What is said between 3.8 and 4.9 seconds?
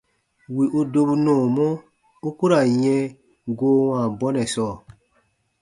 wãa bɔnɛ sɔɔ.